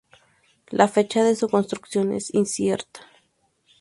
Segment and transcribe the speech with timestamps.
[0.71, 3.01] La fecha de su construcción es incierta.